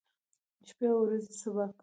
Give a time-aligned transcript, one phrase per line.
[0.67, 1.79] شپې او ورځې سبا کوو.